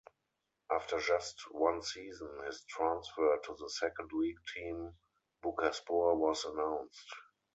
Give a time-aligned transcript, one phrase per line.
[0.71, 4.95] After just one season, his transfer to the second league team
[5.43, 7.13] Bucaspor was announced.